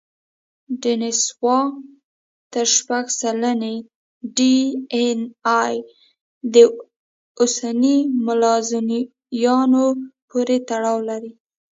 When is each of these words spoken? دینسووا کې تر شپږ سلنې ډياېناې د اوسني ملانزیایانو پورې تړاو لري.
دینسووا 0.81 1.59
کې 1.65 1.79
تر 2.53 2.65
شپږ 2.77 3.05
سلنې 3.21 3.75
ډياېناې 4.35 5.75
د 6.53 6.55
اوسني 7.39 7.97
ملانزیایانو 8.25 9.85
پورې 10.29 10.57
تړاو 10.69 10.97
لري. 11.09 11.31